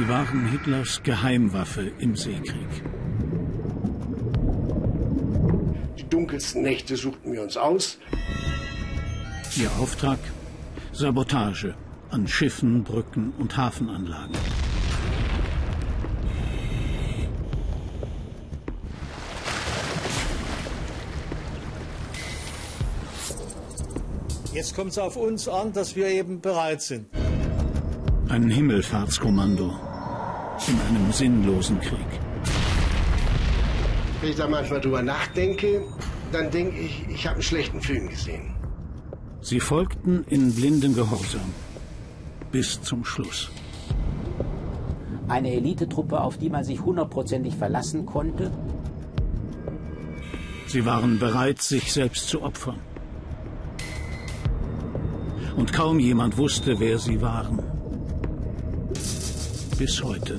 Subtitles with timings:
[0.00, 2.68] Sie waren Hitlers Geheimwaffe im Seekrieg.
[5.98, 7.98] Die dunkelsten Nächte suchten wir uns aus.
[9.56, 10.18] Ihr Auftrag?
[10.92, 11.74] Sabotage
[12.08, 14.32] an Schiffen, Brücken und Hafenanlagen.
[24.54, 27.06] Jetzt kommt es auf uns an, dass wir eben bereit sind.
[28.30, 29.89] Ein Himmelfahrtskommando
[30.68, 31.98] in einem sinnlosen Krieg.
[34.20, 35.82] Wenn ich da manchmal drüber nachdenke,
[36.32, 38.54] dann denke ich, ich habe einen schlechten Film gesehen.
[39.40, 41.54] Sie folgten in blindem Gehorsam
[42.52, 43.50] bis zum Schluss.
[45.28, 48.50] Eine Elitetruppe, auf die man sich hundertprozentig verlassen konnte.
[50.66, 52.80] Sie waren bereit, sich selbst zu opfern.
[55.56, 57.60] Und kaum jemand wusste, wer sie waren.
[59.78, 60.38] Bis heute.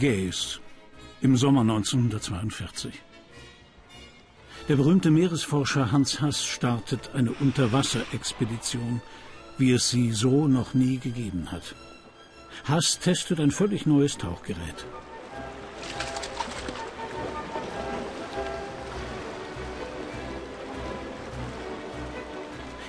[0.00, 0.60] Ägäis
[1.20, 2.94] im Sommer 1942.
[4.68, 9.02] Der berühmte Meeresforscher Hans Hass startet eine Unterwasserexpedition,
[9.58, 11.74] wie es sie so noch nie gegeben hat.
[12.64, 14.86] Hass testet ein völlig neues Tauchgerät.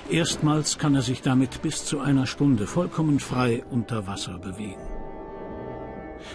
[0.08, 4.91] Erstmals kann er sich damit bis zu einer Stunde vollkommen frei unter Wasser bewegen.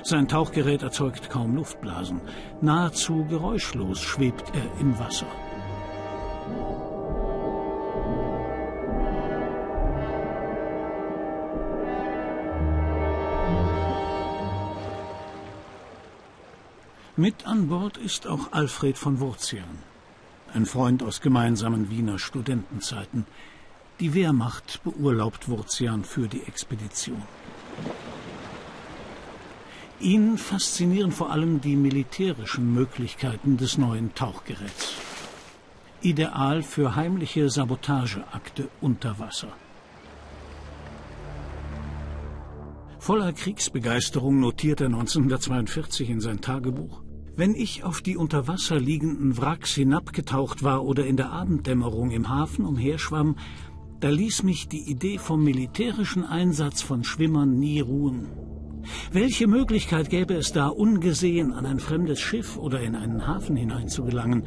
[0.09, 2.21] Sein Tauchgerät erzeugt kaum Luftblasen.
[2.61, 5.27] Nahezu geräuschlos schwebt er im Wasser.
[17.17, 19.79] Mit an Bord ist auch Alfred von Wurzian,
[20.53, 23.25] ein Freund aus gemeinsamen Wiener Studentenzeiten.
[23.99, 27.21] Die Wehrmacht beurlaubt Wurzian für die Expedition.
[29.99, 34.93] Ihn faszinieren vor allem die militärischen Möglichkeiten des neuen Tauchgeräts.
[36.01, 39.47] Ideal für heimliche Sabotageakte unter Wasser.
[42.99, 47.01] Voller Kriegsbegeisterung notiert er 1942 in sein Tagebuch.
[47.35, 52.29] Wenn ich auf die unter Wasser liegenden Wracks hinabgetaucht war oder in der Abenddämmerung im
[52.29, 53.35] Hafen umherschwamm,
[53.99, 58.46] da ließ mich die Idee vom militärischen Einsatz von Schwimmern nie ruhen.
[59.11, 64.45] Welche Möglichkeit gäbe es da, ungesehen an ein fremdes Schiff oder in einen Hafen hineinzugelangen?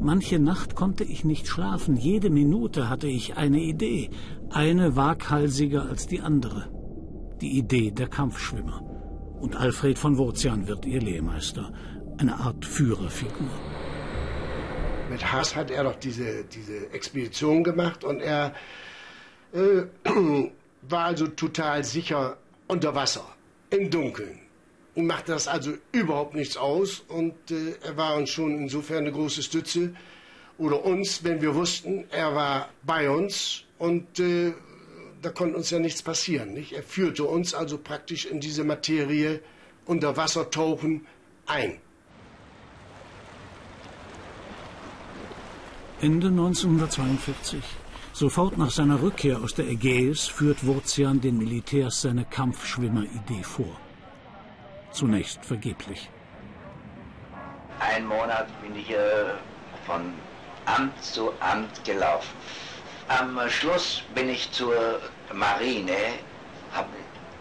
[0.00, 4.10] Manche Nacht konnte ich nicht schlafen, jede Minute hatte ich eine Idee,
[4.50, 6.68] eine waghalsiger als die andere.
[7.40, 8.82] Die Idee der Kampfschwimmer.
[9.40, 11.72] Und Alfred von Wurzian wird ihr Lehrmeister,
[12.18, 13.48] eine Art Führerfigur.
[15.10, 18.54] Mit Haas hat er doch diese, diese Expedition gemacht und er
[19.52, 19.82] äh,
[20.82, 23.35] war also total sicher unter Wasser
[23.76, 24.40] im Dunkeln.
[24.94, 29.12] Ihm machte das also überhaupt nichts aus und äh, er war uns schon insofern eine
[29.12, 29.94] große Stütze
[30.58, 34.54] oder uns, wenn wir wussten, er war bei uns und äh,
[35.20, 36.54] da konnte uns ja nichts passieren.
[36.54, 36.72] Nicht?
[36.72, 39.40] Er führte uns also praktisch in diese Materie
[39.84, 41.06] unter Wassertauchen
[41.46, 41.78] ein.
[46.00, 47.62] Ende 1942.
[48.18, 53.76] Sofort nach seiner Rückkehr aus der Ägäis führt Wurzian den Militärs seine Kampfschwimmer-Idee vor.
[54.90, 56.08] Zunächst vergeblich.
[57.78, 59.34] Ein Monat bin ich äh,
[59.84, 60.14] von
[60.64, 62.34] Amt zu Amt gelaufen.
[63.08, 64.98] Am Schluss bin ich zur
[65.34, 65.98] Marine,
[66.72, 66.88] habe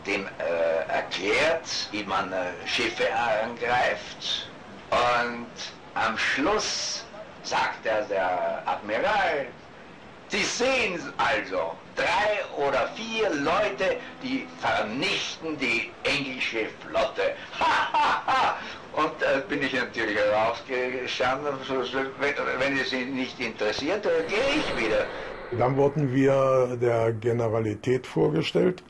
[0.05, 4.49] dem äh, erklärt, wie man äh, Schiffe angreift.
[4.91, 5.55] Und
[5.93, 7.05] am Schluss
[7.43, 9.47] sagt er der Admiral,
[10.29, 17.35] Sie sehen also, drei oder vier Leute, die vernichten die englische Flotte.
[18.93, 21.53] Und äh, bin ich natürlich rausgestanden,
[22.59, 25.05] wenn es Sie nicht interessiert, dann gehe ich wieder.
[25.57, 28.83] Dann wurden wir der Generalität vorgestellt.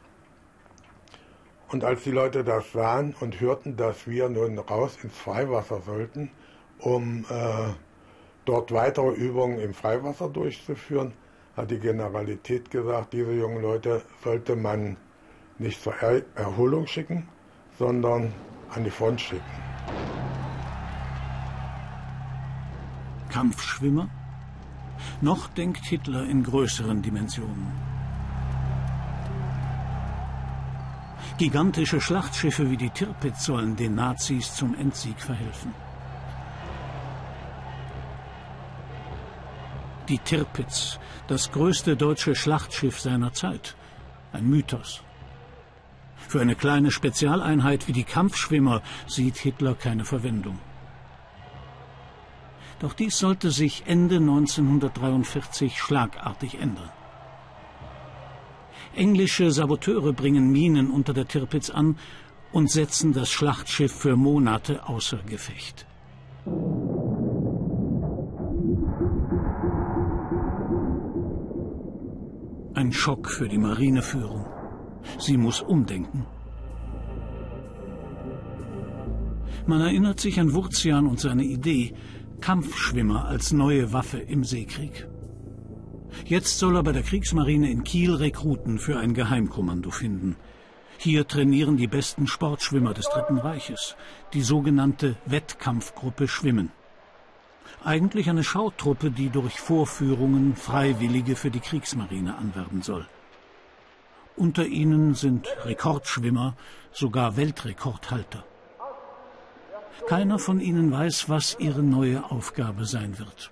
[1.70, 6.32] Und als die Leute das sahen und hörten, dass wir nun raus ins Freiwasser sollten,
[6.80, 7.74] um äh,
[8.46, 11.14] dort weitere Übungen im Freiwasser durchzuführen,
[11.56, 14.98] hat die Generalität gesagt, diese jungen Leute sollte man
[15.58, 17.28] nicht zur er Erholung schicken,
[17.80, 18.34] sondern
[18.72, 19.44] an die Front schicken.
[23.30, 24.10] Kampfschwimmer?
[25.22, 27.72] Noch denkt Hitler in größeren Dimensionen.
[31.38, 35.85] Gigantische Schlachtschiffe wie die Tirpitz sollen den Nazis zum Endsieg verhelfen.
[40.08, 43.76] Die Tirpitz, das größte deutsche Schlachtschiff seiner Zeit.
[44.34, 45.02] Ein Mythos.
[46.28, 50.60] Für eine kleine Spezialeinheit wie die Kampfschwimmer sieht Hitler keine Verwendung.
[52.80, 56.92] Doch dies sollte sich Ende 1943 schlagartig ändern.
[58.96, 61.98] Englische Saboteure bringen Minen unter der Tirpitz an
[62.52, 65.88] und setzen das Schlachtschiff für Monate außer Gefecht.
[72.76, 74.46] Ein Schock für die Marineführung.
[75.18, 76.26] Sie muss umdenken.
[79.66, 81.94] Man erinnert sich an Wurzian und seine Idee,
[82.42, 85.08] Kampfschwimmer als neue Waffe im Seekrieg.
[86.26, 90.36] Jetzt soll er bei der Kriegsmarine in Kiel Rekruten für ein Geheimkommando finden.
[90.98, 93.96] Hier trainieren die besten Sportschwimmer des Dritten Reiches,
[94.34, 96.74] die sogenannte Wettkampfgruppe Schwimmen.
[97.84, 103.08] Eigentlich eine Schautruppe, die durch Vorführungen Freiwillige für die Kriegsmarine anwerben soll.
[104.36, 106.56] Unter ihnen sind Rekordschwimmer,
[106.92, 108.44] sogar Weltrekordhalter.
[110.08, 113.52] Keiner von ihnen weiß, was ihre neue Aufgabe sein wird.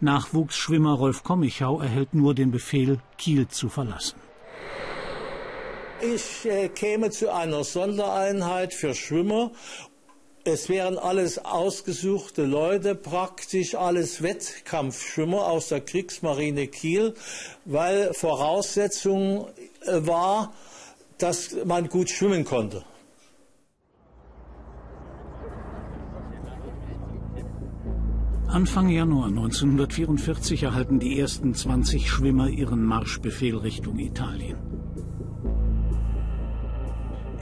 [0.00, 4.20] Nachwuchsschwimmer Rolf Kommichau erhält nur den Befehl, Kiel zu verlassen.
[6.00, 9.52] Ich äh, käme zu einer Sondereinheit für Schwimmer.
[10.44, 17.14] Es wären alles ausgesuchte Leute, praktisch alles Wettkampfschwimmer aus der Kriegsmarine Kiel,
[17.64, 19.46] weil Voraussetzung
[19.82, 20.52] äh, war,
[21.18, 22.84] dass man gut schwimmen konnte.
[28.48, 34.71] Anfang Januar 1944 erhalten die ersten 20 Schwimmer ihren Marschbefehl Richtung Italien.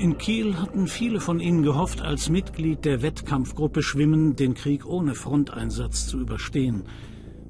[0.00, 5.14] In Kiel hatten viele von ihnen gehofft, als Mitglied der Wettkampfgruppe Schwimmen den Krieg ohne
[5.14, 6.84] Fronteinsatz zu überstehen.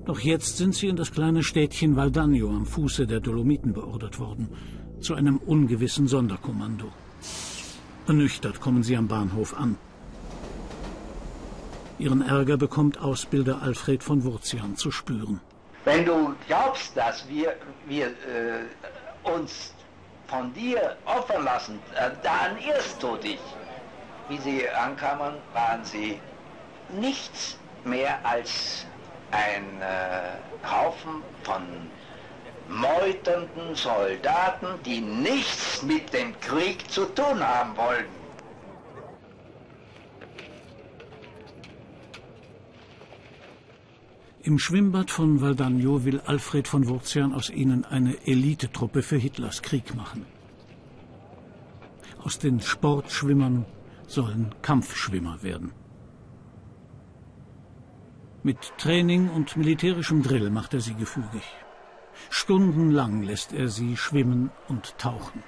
[0.04, 4.48] Doch jetzt sind sie in das kleine Städtchen Valdagno am Fuße der Dolomiten beordert worden,
[4.98, 6.90] zu einem ungewissen Sonderkommando.
[8.08, 9.78] Ernüchtert kommen sie am Bahnhof an.
[12.00, 15.40] Ihren Ärger bekommt Ausbilder Alfred von Wurzian zu spüren.
[15.84, 17.54] Wenn du glaubst, dass wir,
[17.86, 19.72] wir äh, uns
[20.30, 23.40] von dir opfern lassen, äh, dann irrst du dich.
[24.28, 26.20] Wie sie ankamen, waren sie
[26.88, 28.86] nichts mehr als
[29.32, 31.62] ein äh, Haufen von
[32.68, 38.19] meuternden Soldaten, die nichts mit dem Krieg zu tun haben wollten.
[44.42, 49.94] Im Schwimmbad von Valdagno will Alfred von Wurzian aus ihnen eine Elitetruppe für Hitlers Krieg
[49.94, 50.24] machen.
[52.24, 53.66] Aus den Sportschwimmern
[54.06, 55.72] sollen Kampfschwimmer werden.
[58.42, 61.42] Mit Training und militärischem Drill macht er sie gefügig.
[62.30, 65.42] Stundenlang lässt er sie schwimmen und tauchen.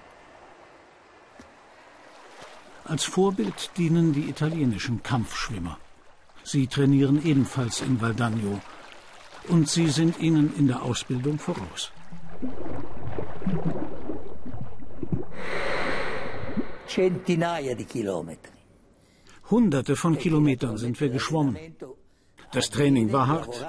[2.85, 5.79] Als Vorbild dienen die italienischen Kampfschwimmer.
[6.45, 8.61] Sie trainieren ebenfalls in Valdagno
[9.49, 11.93] und sie sind ihnen in der Ausbildung voraus.
[19.51, 21.57] Hunderte von Kilometern sind wir geschwommen.
[22.53, 23.67] Das Training war hart.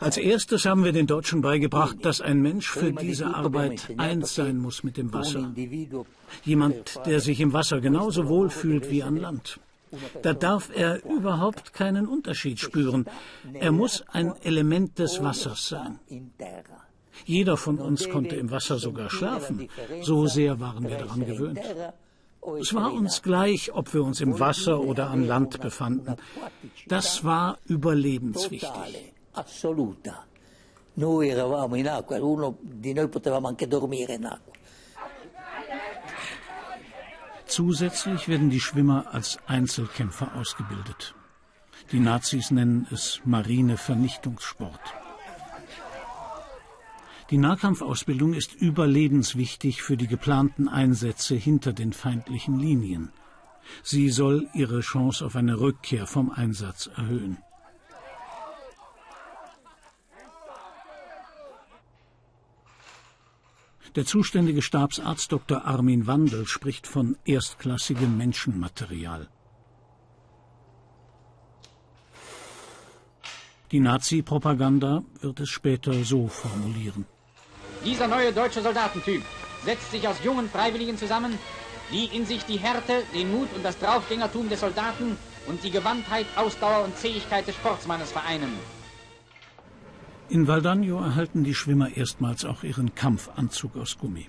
[0.00, 4.58] Als erstes haben wir den Deutschen beigebracht, dass ein Mensch für diese Arbeit eins sein
[4.58, 5.52] muss mit dem Wasser.
[6.44, 9.58] Jemand, der sich im Wasser genauso wohl fühlt wie an Land.
[10.22, 13.06] Da darf er überhaupt keinen Unterschied spüren.
[13.52, 15.98] Er muss ein Element des Wassers sein.
[17.24, 19.68] Jeder von uns konnte im Wasser sogar schlafen.
[20.02, 21.60] So sehr waren wir daran gewöhnt.
[22.60, 26.16] Es war uns gleich, ob wir uns im Wasser oder an Land befanden.
[26.86, 28.70] Das war überlebenswichtig.
[30.96, 34.53] Noi eravamo in acqua, uno di noi potevamo anche dormire in acqua.
[37.46, 41.14] Zusätzlich werden die Schwimmer als Einzelkämpfer ausgebildet.
[41.92, 44.80] Die Nazis nennen es Marinevernichtungssport.
[47.30, 53.12] Die Nahkampfausbildung ist überlebenswichtig für die geplanten Einsätze hinter den feindlichen Linien.
[53.82, 57.38] Sie soll ihre Chance auf eine Rückkehr vom Einsatz erhöhen.
[63.96, 65.64] Der zuständige Stabsarzt Dr.
[65.64, 69.28] Armin Wandel spricht von erstklassigem Menschenmaterial.
[73.70, 77.06] Die Nazi-Propaganda wird es später so formulieren.
[77.84, 79.22] Dieser neue deutsche Soldatentyp
[79.64, 81.38] setzt sich aus jungen Freiwilligen zusammen,
[81.92, 86.26] die in sich die Härte, den Mut und das Draufgängertum des Soldaten und die Gewandtheit,
[86.34, 88.52] Ausdauer und Zähigkeit des Sportsmannes vereinen.
[90.30, 94.28] In Valdagno erhalten die Schwimmer erstmals auch ihren Kampfanzug aus Gummi.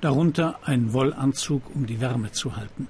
[0.00, 2.86] Darunter ein Wollanzug, um die Wärme zu halten.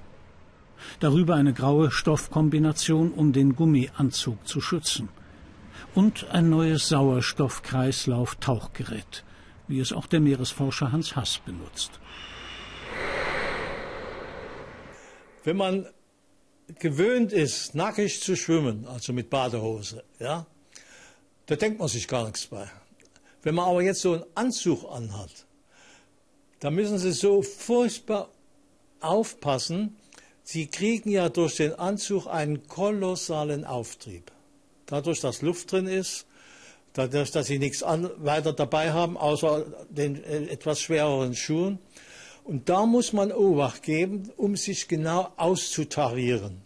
[1.00, 5.08] Darüber eine graue Stoffkombination, um den Gummianzug zu schützen.
[5.94, 9.24] Und ein neues Sauerstoffkreislauf-Tauchgerät,
[9.66, 11.98] wie es auch der Meeresforscher Hans Hass benutzt.
[15.44, 15.86] Wenn man
[16.78, 20.44] gewöhnt ist, nackig zu schwimmen, also mit Badehose, ja,
[21.46, 22.68] da denkt man sich gar nichts bei.
[23.42, 25.46] Wenn man aber jetzt so einen Anzug anhat,
[26.60, 28.30] da müssen Sie so furchtbar
[29.00, 29.96] aufpassen.
[30.42, 34.32] Sie kriegen ja durch den Anzug einen kolossalen Auftrieb.
[34.86, 36.26] Dadurch, dass Luft drin ist,
[36.92, 41.78] dadurch, dass Sie nichts weiter dabei haben, außer den äh, etwas schwereren Schuhen.
[42.42, 46.65] Und da muss man Obacht geben, um sich genau auszutarieren.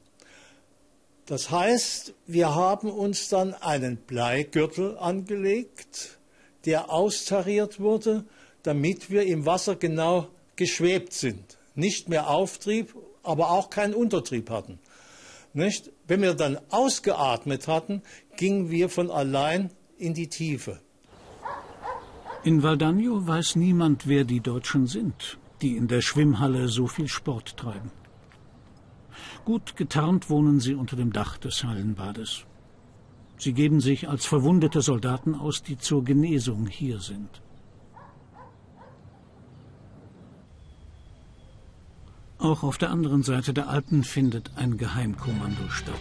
[1.30, 6.18] Das heißt, wir haben uns dann einen Bleigürtel angelegt,
[6.64, 8.24] der austariert wurde,
[8.64, 11.56] damit wir im Wasser genau geschwebt sind.
[11.76, 14.80] Nicht mehr Auftrieb, aber auch keinen Untertrieb hatten.
[15.52, 15.92] Nicht?
[16.08, 18.02] Wenn wir dann ausgeatmet hatten,
[18.36, 20.80] gingen wir von allein in die Tiefe.
[22.42, 27.56] In Valdagno weiß niemand, wer die Deutschen sind, die in der Schwimmhalle so viel Sport
[27.56, 27.92] treiben.
[29.44, 32.44] Gut getarnt wohnen sie unter dem Dach des Hallenbades.
[33.36, 37.40] Sie geben sich als verwundete Soldaten aus, die zur Genesung hier sind.
[42.38, 45.94] Auch auf der anderen Seite der Alpen findet ein Geheimkommando statt.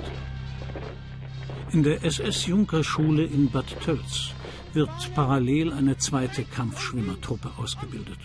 [1.72, 4.31] In der SS-Junkerschule in Bad Tölz
[4.74, 8.19] wird parallel eine zweite Kampfschwimmertruppe ausgebildet.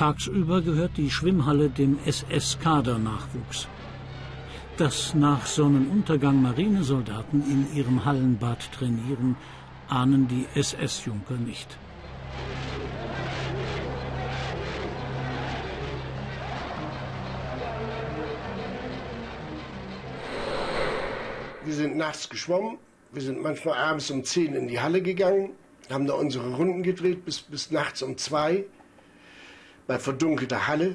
[0.00, 3.68] Tagsüber gehört die Schwimmhalle dem SS-Kadernachwuchs.
[4.78, 9.36] Dass nach Sonnenuntergang Marinesoldaten in ihrem Hallenbad trainieren,
[9.90, 11.76] ahnen die SS-Junker nicht.
[21.66, 22.78] Wir sind nachts geschwommen.
[23.12, 25.50] Wir sind manchmal abends um 10 in die Halle gegangen,
[25.90, 28.64] haben da unsere Runden gedreht bis, bis nachts um 2
[29.90, 30.94] bei verdunkelter Halle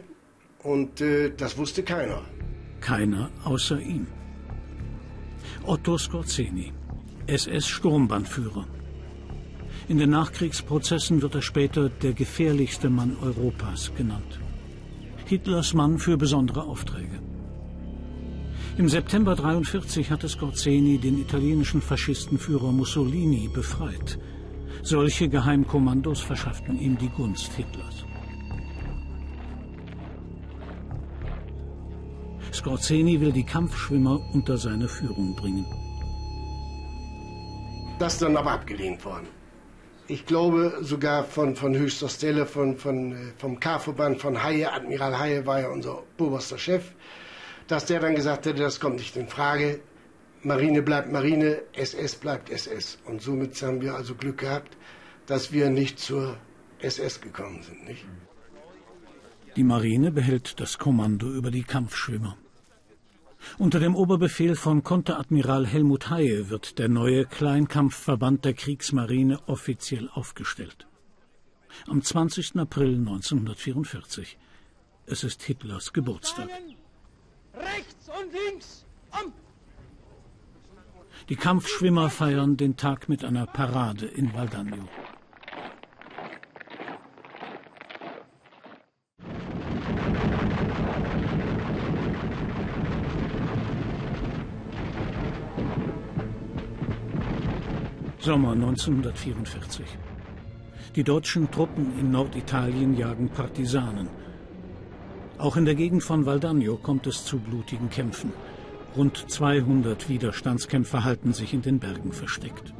[0.63, 2.21] und äh, das wusste keiner.
[2.79, 4.07] Keiner außer ihm.
[5.65, 6.71] Otto Skorzeny,
[7.27, 8.65] SS-Sturmbannführer.
[9.89, 14.39] In den Nachkriegsprozessen wird er später der gefährlichste Mann Europas genannt.
[15.25, 17.19] Hitlers Mann für besondere Aufträge.
[18.77, 24.17] Im September 1943 hatte Skorzeny den italienischen Faschistenführer Mussolini befreit.
[24.83, 28.04] Solche Geheimkommandos verschafften ihm die Gunst Hitlers.
[32.65, 35.67] Skorzeny will die Kampfschwimmer unter seine Führung bringen.
[37.99, 39.27] Das ist dann aber abgelehnt worden.
[40.07, 45.19] Ich glaube sogar von, von höchster Stelle, von, von, äh, vom K-Verband von Haie, Admiral
[45.19, 46.91] Haie war ja unser oberster Chef,
[47.67, 49.79] dass der dann gesagt hätte, das kommt nicht in Frage.
[50.41, 52.97] Marine bleibt Marine, SS bleibt SS.
[53.05, 54.75] Und somit haben wir also Glück gehabt,
[55.27, 56.35] dass wir nicht zur
[56.79, 57.87] SS gekommen sind.
[57.87, 58.05] Nicht?
[59.55, 62.35] Die Marine behält das Kommando über die Kampfschwimmer.
[63.57, 70.87] Unter dem Oberbefehl von Konteradmiral Helmut Haie wird der neue Kleinkampfverband der Kriegsmarine offiziell aufgestellt.
[71.87, 72.57] Am 20.
[72.57, 74.37] April 1944.
[75.05, 76.49] Es ist Hitlers Geburtstag.
[77.53, 79.31] Rechts und links, um!
[81.29, 84.87] Die Kampfschwimmer feiern den Tag mit einer Parade in Valdagno.
[98.25, 99.85] Sommer 1944.
[100.95, 104.07] Die deutschen Truppen in Norditalien jagen Partisanen.
[105.37, 108.33] Auch in der Gegend von Valdagno kommt es zu blutigen Kämpfen.
[108.97, 112.73] Rund 200 Widerstandskämpfer halten sich in den Bergen versteckt.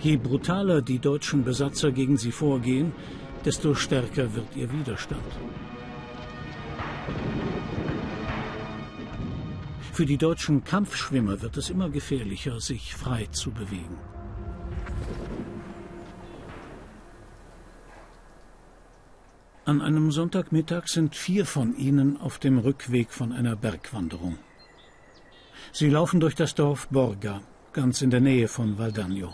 [0.00, 2.90] Je brutaler die deutschen Besatzer gegen sie vorgehen,
[3.44, 5.22] desto stärker wird ihr Widerstand.
[9.94, 13.96] Für die deutschen Kampfschwimmer wird es immer gefährlicher, sich frei zu bewegen.
[19.64, 24.36] An einem Sonntagmittag sind vier von ihnen auf dem Rückweg von einer Bergwanderung.
[25.70, 29.32] Sie laufen durch das Dorf Borga, ganz in der Nähe von Valdagno.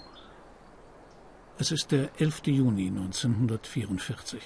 [1.56, 2.48] Es ist der 11.
[2.48, 4.42] Juni 1944.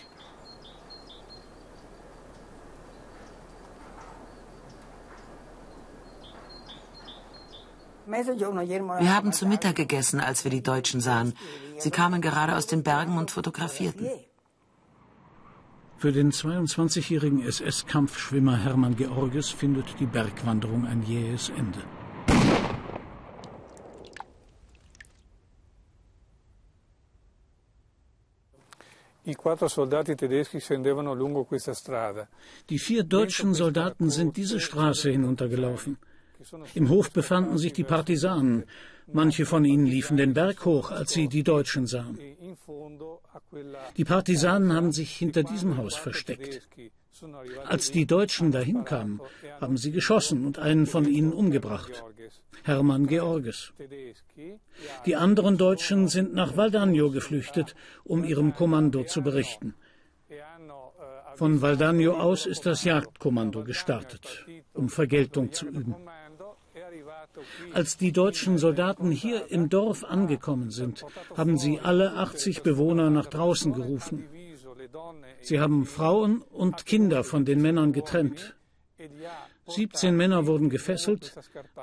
[8.07, 11.33] Wir haben zu Mittag gegessen, als wir die Deutschen sahen.
[11.79, 14.09] Sie kamen gerade aus den Bergen und fotografierten.
[15.97, 21.79] Für den 22-jährigen SS-Kampfschwimmer Hermann Georges findet die Bergwanderung ein jähes Ende.
[32.69, 35.97] Die vier deutschen Soldaten sind diese Straße hinuntergelaufen.
[36.75, 38.65] Im Hof befanden sich die Partisanen.
[39.13, 42.19] Manche von ihnen liefen den Berg hoch, als sie die Deutschen sahen.
[43.97, 46.63] Die Partisanen haben sich hinter diesem Haus versteckt.
[47.67, 49.21] Als die Deutschen dahin kamen,
[49.61, 52.03] haben sie geschossen und einen von ihnen umgebracht,
[52.65, 53.73] Hermann Georges.
[55.07, 59.75] Die anderen Deutschen sind nach Valdagno geflüchtet, um ihrem Kommando zu berichten.
[61.37, 65.95] Von Valdagno aus ist das Jagdkommando gestartet, um Vergeltung zu üben.
[67.73, 71.05] Als die deutschen Soldaten hier im Dorf angekommen sind,
[71.37, 74.29] haben sie alle 80 Bewohner nach draußen gerufen.
[75.41, 78.57] Sie haben Frauen und Kinder von den Männern getrennt.
[79.67, 81.35] 17 Männer wurden gefesselt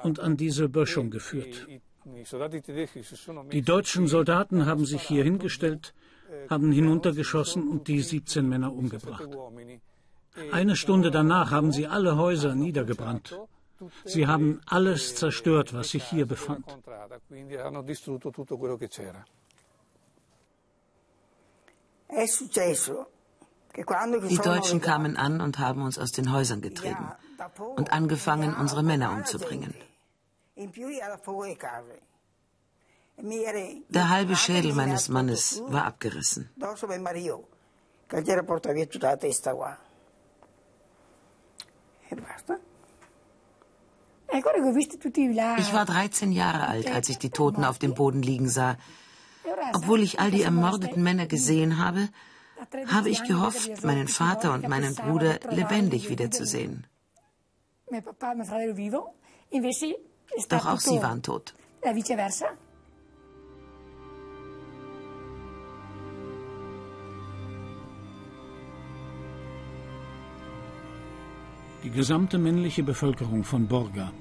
[0.04, 1.68] und an diese Böschung geführt.
[3.52, 5.94] Die deutschen Soldaten haben sich hier hingestellt,
[6.50, 9.30] haben hinuntergeschossen und die 17 Männer umgebracht.
[10.52, 13.38] Eine Stunde danach haben sie alle Häuser niedergebrannt.
[14.06, 16.66] Sie haben alles zerstört, was sich hier befand.
[24.30, 27.12] Die Deutschen kamen an und haben uns aus den Häusern getrieben
[27.76, 29.74] und angefangen, unsere Männer umzubringen.
[33.90, 36.50] Der halbe Schädel meines Mannes war abgerissen.
[44.34, 48.78] Ich war 13 Jahre alt, als ich die Toten auf dem Boden liegen sah.
[49.74, 52.10] Obwohl ich all die ermordeten Männer gesehen habe,
[52.88, 56.88] habe ich gehofft, meinen Vater und meinen Bruder lebendig wiederzusehen.
[60.50, 61.54] Doch auch sie waren tot.
[71.84, 74.14] Die gesamte männliche Bevölkerung von Borga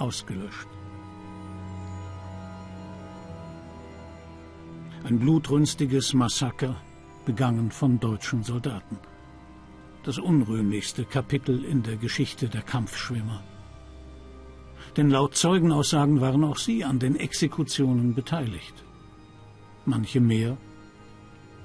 [0.00, 0.68] ausgelöscht.
[5.04, 6.76] Ein blutrünstiges Massaker,
[7.24, 8.98] begangen von deutschen Soldaten.
[10.04, 13.42] Das unrühmlichste Kapitel in der Geschichte der Kampfschwimmer.
[14.96, 18.84] Denn laut Zeugenaussagen waren auch sie an den Exekutionen beteiligt.
[19.84, 20.56] Manche mehr,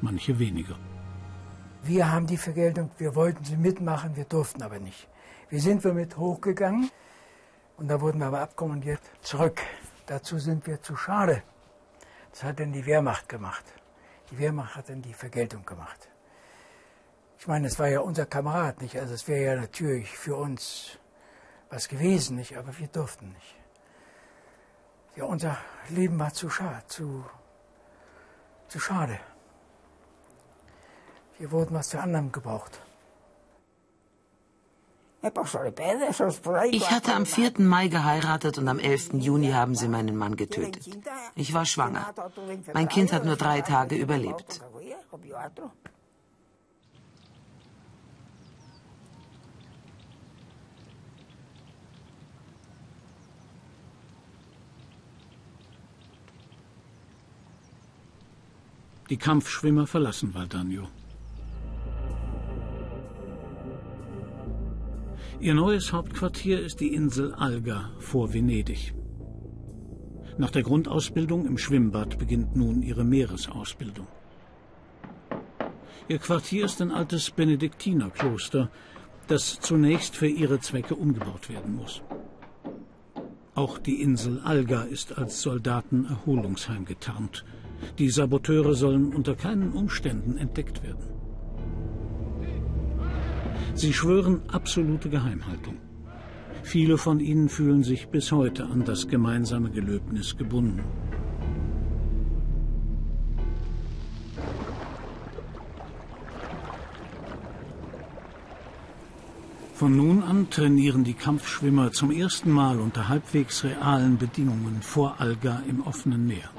[0.02, 0.78] manche weniger.
[1.84, 5.08] Wir haben die Vergeltung, wir wollten sie mitmachen, wir durften aber nicht.
[5.50, 6.90] Wir sind wir mit hochgegangen
[7.78, 9.62] und da wurden wir aber abkommandiert zurück.
[10.06, 11.44] Dazu sind wir zu schade.
[12.32, 13.66] Das hat dann die Wehrmacht gemacht.
[14.32, 16.10] Die Wehrmacht hat dann die Vergeltung gemacht.
[17.40, 18.98] Ich meine, es war ja unser Kamerad, nicht?
[19.00, 20.98] Also es wäre ja natürlich für uns
[21.70, 22.58] was gewesen, nicht?
[22.58, 23.56] Aber wir durften nicht.
[25.16, 25.58] Ja, unser
[25.90, 27.26] Leben war zu schade, zu,
[28.68, 29.20] zu schade.
[31.38, 32.82] Wir wurden was zu anderem gebraucht.
[36.72, 37.54] Ich hatte am 4.
[37.60, 39.14] Mai geheiratet und am 11.
[39.14, 40.88] Juni haben sie meinen Mann getötet.
[41.36, 42.14] Ich war schwanger.
[42.74, 44.62] Mein Kind hat nur drei Tage überlebt.
[59.10, 60.88] Die Kampfschwimmer verlassen Valdagno.
[65.40, 68.94] Ihr neues Hauptquartier ist die Insel Alga vor Venedig.
[70.38, 74.08] Nach der Grundausbildung im Schwimmbad beginnt nun ihre Meeresausbildung.
[76.08, 78.70] Ihr Quartier ist ein altes Benediktinerkloster,
[79.28, 82.02] das zunächst für ihre Zwecke umgebaut werden muss.
[83.56, 87.44] Auch die Insel Alga ist als Soldatenerholungsheim getarnt.
[88.00, 91.15] Die Saboteure sollen unter keinen Umständen entdeckt werden.
[93.76, 95.78] Sie schwören absolute Geheimhaltung.
[96.64, 100.82] Viele von ihnen fühlen sich bis heute an das gemeinsame Gelöbnis gebunden.
[109.74, 115.62] Von nun an trainieren die Kampfschwimmer zum ersten Mal unter halbwegs realen Bedingungen vor Alga
[115.68, 116.50] im offenen Meer.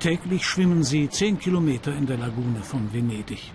[0.00, 3.52] Täglich schwimmen sie zehn Kilometer in der Lagune von Venedig.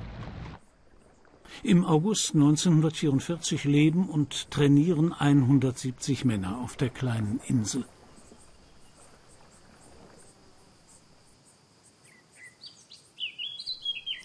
[1.63, 7.85] Im August 1944 leben und trainieren 170 Männer auf der kleinen Insel.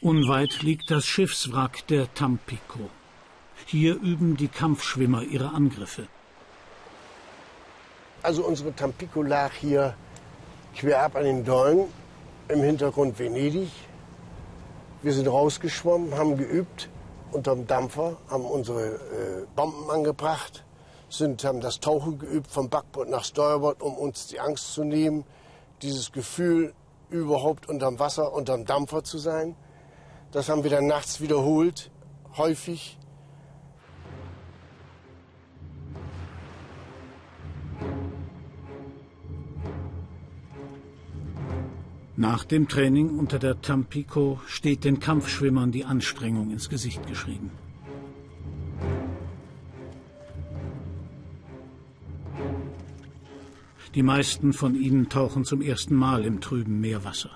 [0.01, 2.88] Unweit liegt das Schiffswrack der Tampico.
[3.66, 6.07] Hier üben die Kampfschwimmer ihre Angriffe.
[8.22, 9.94] Also unsere Tampico lag hier
[10.75, 11.85] quer ab an den Dollen,
[12.49, 13.68] im Hintergrund Venedig.
[15.03, 16.88] Wir sind rausgeschwommen, haben geübt
[17.37, 20.64] unterm Dampfer, haben unsere äh, Bomben angebracht,
[21.11, 25.25] sind, haben das Tauchen geübt vom Backbord nach Steuerbord, um uns die Angst zu nehmen,
[25.83, 26.72] dieses Gefühl
[27.11, 29.55] überhaupt unterm Wasser, unterm Dampfer zu sein.
[30.33, 31.90] Das haben wir dann nachts wiederholt,
[32.37, 32.99] häufig.
[42.18, 47.50] Nach dem Training unter der Tampico steht den Kampfschwimmern die Anstrengung ins Gesicht geschrieben.
[53.94, 57.31] Die meisten von ihnen tauchen zum ersten Mal im trüben Meerwasser.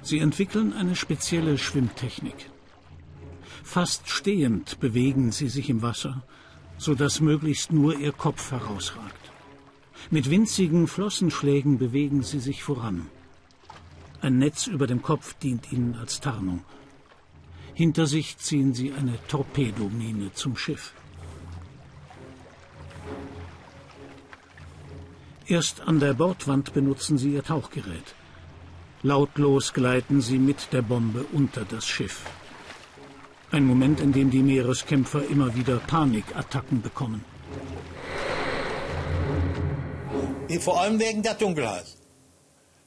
[0.00, 2.50] Sie entwickeln eine spezielle Schwimmtechnik.
[3.62, 6.22] Fast stehend bewegen sie sich im Wasser
[6.78, 9.32] so dass möglichst nur ihr Kopf herausragt.
[10.10, 13.06] Mit winzigen Flossenschlägen bewegen sie sich voran.
[14.20, 16.64] Ein Netz über dem Kopf dient ihnen als Tarnung.
[17.74, 20.94] Hinter sich ziehen sie eine Torpedomine zum Schiff.
[25.46, 28.14] Erst an der Bordwand benutzen sie ihr Tauchgerät.
[29.02, 32.24] Lautlos gleiten sie mit der Bombe unter das Schiff.
[33.52, 37.24] Ein Moment, in dem die Meereskämpfer immer wieder Panikattacken bekommen.
[40.60, 41.86] Vor allem wegen der Dunkelheit.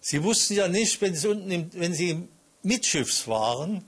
[0.02, 2.28] Sie wussten ja nicht, wenn sie, unten im, wenn sie
[2.64, 3.86] mitschiffs waren,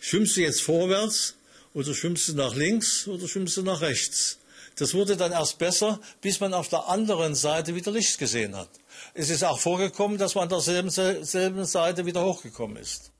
[0.00, 1.34] schwimmst du jetzt vorwärts
[1.74, 4.38] oder schwimmst du nach links oder schwimmst du nach rechts.
[4.76, 8.70] Das wurde dann erst besser, bis man auf der anderen Seite wieder Licht gesehen hat.
[9.12, 13.10] Es ist auch vorgekommen, dass man an derselben Seite wieder hochgekommen ist.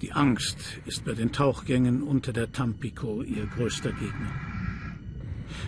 [0.00, 4.32] Die Angst ist bei den Tauchgängen unter der Tampico ihr größter Gegner.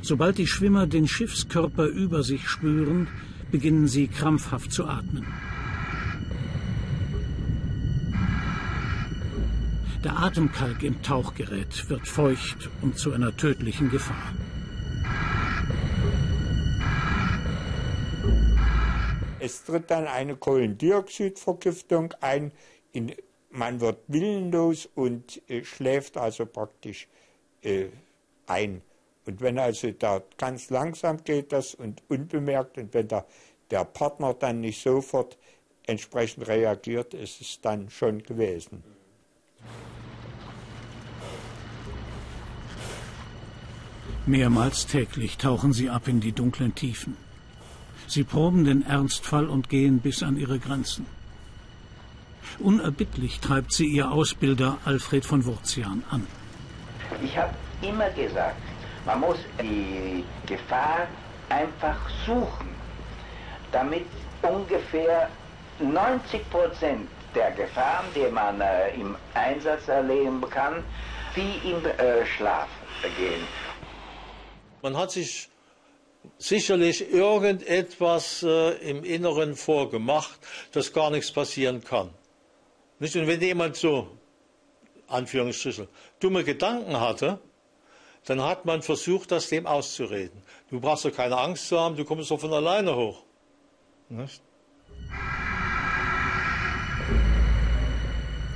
[0.02, 3.08] Sobald die Schwimmer den Schiffskörper über sich spüren,
[3.50, 5.26] beginnen sie krampfhaft zu atmen.
[10.04, 14.34] Der Atemkalk im Tauchgerät wird feucht und zu einer tödlichen Gefahr.
[19.40, 22.52] Es tritt dann eine Kohlendioxidvergiftung ein.
[22.92, 23.12] In
[23.56, 27.08] man wird willenlos und äh, schläft also praktisch
[27.62, 27.86] äh,
[28.46, 28.82] ein.
[29.24, 33.26] Und wenn also da ganz langsam geht das und unbemerkt und wenn der,
[33.70, 35.36] der Partner dann nicht sofort
[35.86, 38.84] entsprechend reagiert, ist es dann schon gewesen.
[44.26, 47.16] Mehrmals täglich tauchen sie ab in die dunklen Tiefen.
[48.08, 51.06] Sie proben den Ernstfall und gehen bis an ihre Grenzen.
[52.58, 56.26] Unerbittlich treibt sie ihr Ausbilder Alfred von Wurzian an.
[57.22, 58.60] Ich habe immer gesagt,
[59.04, 61.06] man muss die Gefahr
[61.48, 62.68] einfach suchen,
[63.72, 64.06] damit
[64.42, 65.28] ungefähr
[65.78, 70.82] 90 Prozent der Gefahren, die man äh, im Einsatz erleben kann,
[71.34, 72.68] wie im äh, Schlaf
[73.16, 73.46] gehen.
[74.82, 75.48] Man hat sich
[76.38, 80.38] sicherlich irgendetwas äh, im Inneren vorgemacht,
[80.72, 82.10] dass gar nichts passieren kann.
[82.98, 83.16] Nicht?
[83.16, 84.08] Und wenn jemand so,
[85.08, 85.88] Anführungsstrichen,
[86.20, 87.38] dumme Gedanken hatte,
[88.24, 90.42] dann hat man versucht, das dem auszureden.
[90.70, 93.22] Du brauchst doch keine Angst zu haben, du kommst doch von alleine hoch.
[94.08, 94.42] Nicht?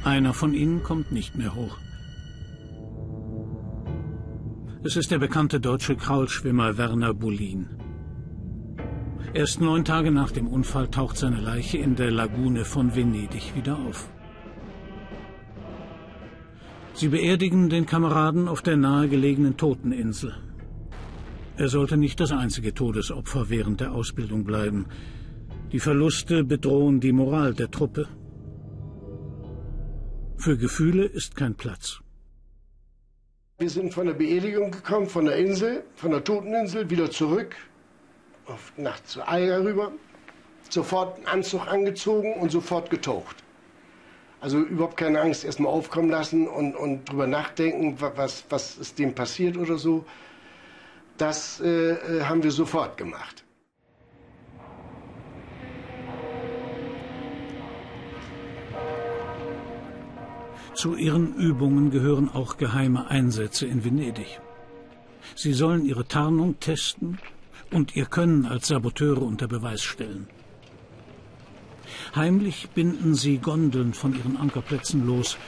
[0.03, 1.77] Einer von ihnen kommt nicht mehr hoch.
[4.83, 7.69] Es ist der bekannte deutsche Kraulschwimmer Werner Bullin.
[9.35, 13.79] Erst neun Tage nach dem Unfall taucht seine Leiche in der Lagune von Venedig wieder
[13.79, 14.09] auf.
[17.01, 20.35] Sie beerdigen den Kameraden auf der nahegelegenen Toteninsel.
[21.57, 24.85] Er sollte nicht das einzige Todesopfer während der Ausbildung bleiben.
[25.73, 28.07] Die Verluste bedrohen die Moral der Truppe.
[30.37, 32.01] Für Gefühle ist kein Platz.
[33.57, 37.57] Wir sind von der Beerdigung gekommen, von der Insel, von der Toteninsel, wieder zurück,
[38.45, 39.91] auf Nacht zu Eiger rüber.
[40.69, 43.37] sofort einen Anzug angezogen und sofort getaucht.
[44.41, 49.15] Also überhaupt keine Angst erstmal aufkommen lassen und, und drüber nachdenken, was, was ist dem
[49.15, 50.05] passiert oder so.
[51.19, 53.45] Das äh, äh haben wir sofort gemacht.
[60.75, 64.41] Zu ihren Übungen gehören auch geheime Einsätze in Venedig.
[65.35, 67.19] Sie sollen ihre Tarnung testen
[67.71, 70.29] und ihr Können als Saboteure unter Beweis stellen.
[72.15, 75.39] Heimlich binden sie Gondeln von ihren Ankerplätzen los.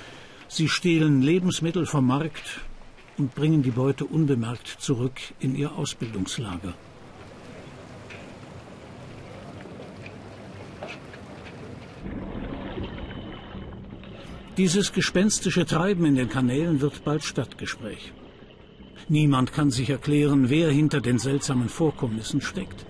[0.46, 2.61] Sie stehlen Lebensmittel vom Markt
[3.18, 6.75] und bringen die Beute unbemerkt zurück in ihr Ausbildungslager.
[14.57, 18.12] Dieses gespenstische Treiben in den Kanälen wird bald Stadtgespräch.
[19.09, 22.87] Niemand kann sich erklären, wer hinter den seltsamen Vorkommnissen steckt.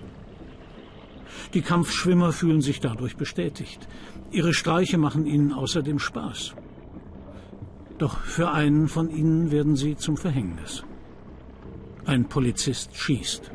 [1.53, 3.87] Die Kampfschwimmer fühlen sich dadurch bestätigt.
[4.31, 6.53] Ihre Streiche machen ihnen außerdem Spaß.
[7.99, 10.83] Doch für einen von ihnen werden sie zum Verhängnis.
[12.05, 13.51] Ein Polizist schießt.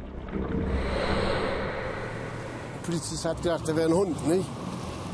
[2.74, 4.46] Der Polizist hat gedacht, er wäre ein Hund, nicht?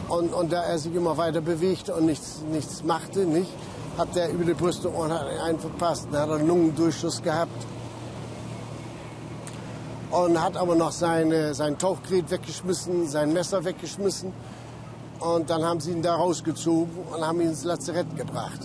[0.08, 3.50] Und, und da er sich immer weiter bewegte und nichts, nichts machte, nicht,
[3.96, 6.06] hat er über die Brüstung und hat einen verpasst.
[6.12, 7.66] Dann hat er einen Lungendurchschuss gehabt
[10.14, 14.32] und hat aber noch seine, sein Tauchgerät weggeschmissen, sein Messer weggeschmissen.
[15.18, 18.60] Und dann haben sie ihn da rausgezogen und haben ihn ins Lazarett gebracht.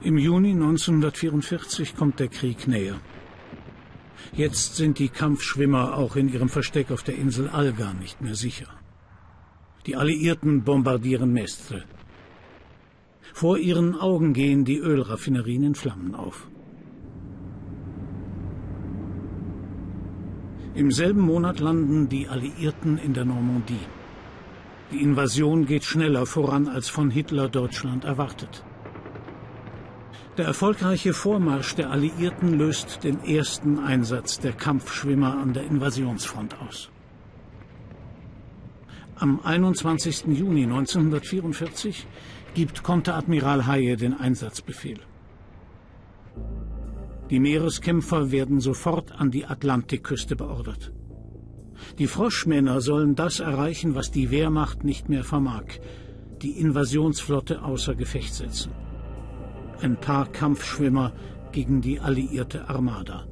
[0.00, 3.00] Im Juni 1944 kommt der Krieg näher.
[4.32, 8.68] Jetzt sind die Kampfschwimmer auch in ihrem Versteck auf der Insel Alga nicht mehr sicher.
[9.86, 11.82] Die Alliierten bombardieren Mestre.
[13.32, 16.48] Vor ihren Augen gehen die Ölraffinerien in Flammen auf.
[20.74, 23.86] Im selben Monat landen die Alliierten in der Normandie.
[24.92, 28.64] Die Invasion geht schneller voran als von Hitler Deutschland erwartet.
[30.38, 36.90] Der erfolgreiche Vormarsch der Alliierten löst den ersten Einsatz der Kampfschwimmer an der Invasionsfront aus.
[39.16, 40.26] Am 21.
[40.28, 42.06] Juni 1944
[42.58, 44.98] gibt Konteradmiral Haye den Einsatzbefehl.
[47.30, 50.92] Die Meereskämpfer werden sofort an die Atlantikküste beordert.
[52.00, 55.66] Die Froschmänner sollen das erreichen, was die Wehrmacht nicht mehr vermag,
[56.42, 58.72] die Invasionsflotte außer Gefecht setzen.
[59.80, 61.12] Ein paar Kampfschwimmer
[61.52, 63.28] gegen die alliierte Armada.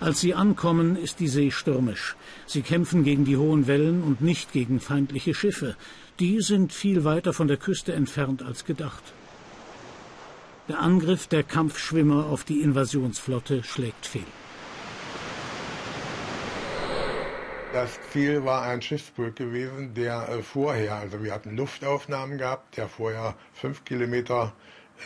[0.00, 2.16] Als sie ankommen, ist die See stürmisch.
[2.46, 5.76] Sie kämpfen gegen die hohen Wellen und nicht gegen feindliche Schiffe.
[6.18, 9.02] Die sind viel weiter von der Küste entfernt als gedacht.
[10.68, 14.24] Der Angriff der Kampfschwimmer auf die Invasionsflotte schlägt fehl.
[17.74, 22.88] Das Ziel war ein Schiffsbrück gewesen, der äh, vorher, also wir hatten Luftaufnahmen gehabt, der
[22.88, 24.52] vorher fünf Kilometer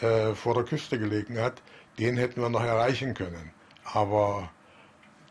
[0.03, 1.63] äh, vor der Küste gelegen hat.
[1.99, 3.53] Den hätten wir noch erreichen können.
[3.85, 4.51] Aber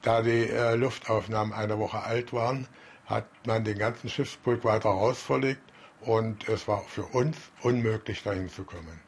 [0.08, 2.66] da die äh, Luftaufnahmen eine Woche alt waren,
[3.08, 5.62] hat man den ganzen Schiffsbrück weiter rausverlegt
[6.00, 9.02] und es war für uns unmöglich, dahin zu kommen.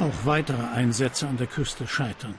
[0.00, 2.34] Auch weitere Einsätze an der Küste scheitern.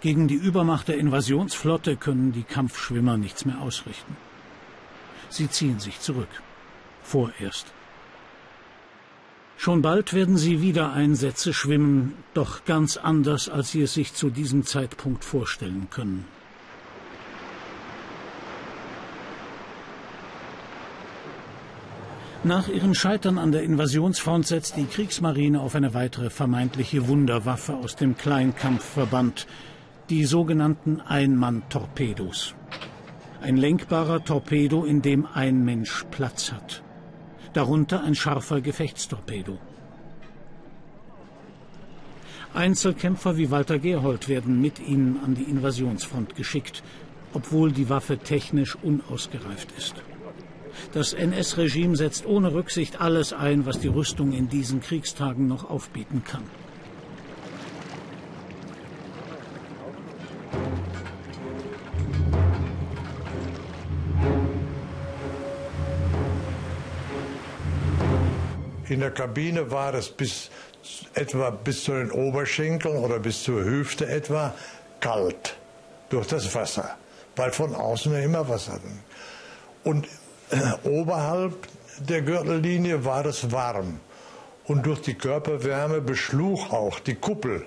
[0.00, 4.16] Gegen die Übermacht der Invasionsflotte können die Kampfschwimmer nichts mehr ausrichten.
[5.28, 6.42] Sie ziehen sich zurück.
[7.04, 7.72] Vorerst.
[9.56, 14.28] Schon bald werden sie wieder Einsätze schwimmen, doch ganz anders, als sie es sich zu
[14.28, 16.24] diesem Zeitpunkt vorstellen können.
[22.48, 27.94] Nach ihrem Scheitern an der Invasionsfront setzt die Kriegsmarine auf eine weitere vermeintliche Wunderwaffe aus
[27.94, 29.46] dem Kleinkampfverband,
[30.08, 32.54] die sogenannten Einmann-Torpedos.
[33.42, 36.82] Ein lenkbarer Torpedo, in dem ein Mensch Platz hat.
[37.52, 39.58] Darunter ein scharfer Gefechtstorpedo.
[42.54, 46.82] Einzelkämpfer wie Walter Gerhold werden mit ihnen an die Invasionsfront geschickt,
[47.34, 49.96] obwohl die Waffe technisch unausgereift ist.
[50.92, 56.22] Das NS-Regime setzt ohne Rücksicht alles ein, was die Rüstung in diesen Kriegstagen noch aufbieten
[56.24, 56.44] kann.
[68.88, 70.50] In der Kabine war es bis
[71.14, 74.54] etwa bis zu den Oberschenkeln oder bis zur Hüfte etwa
[75.00, 75.56] kalt
[76.08, 76.96] durch das Wasser,
[77.36, 80.04] weil von außen immer Wasser drin.
[80.50, 84.00] Und Oberhalb der Gürtellinie war es warm
[84.66, 87.66] und durch die Körperwärme beschlug auch die Kuppel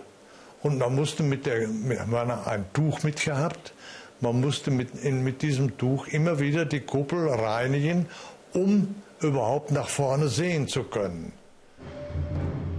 [0.63, 3.73] Und man musste mit der, man hat ein Tuch mitgehabt,
[4.19, 8.05] man musste mit, in, mit diesem Tuch immer wieder die Kuppel reinigen,
[8.53, 11.33] um überhaupt nach vorne sehen zu können.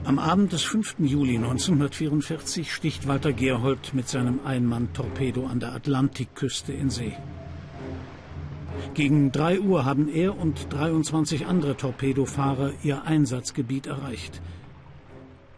[0.04, 0.96] Am Abend des 5.
[0.98, 7.16] Juli 1944 sticht Walter Gerhold mit seinem Einmann-Torpedo an der Atlantikküste in See.
[8.94, 14.42] Gegen 3 Uhr haben er und 23 andere Torpedofahrer ihr Einsatzgebiet erreicht.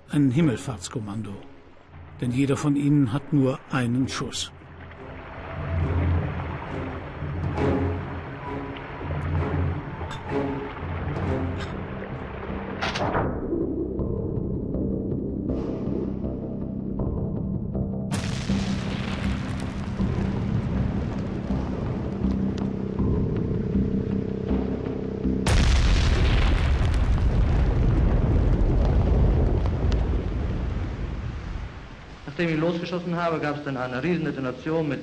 [0.08, 1.32] Ein Himmelfahrtskommando.
[2.20, 4.52] Denn jeder von ihnen hat nur einen Schuss.
[32.64, 35.00] Losgeschossen habe, gab es dann eine riesen Detonation mit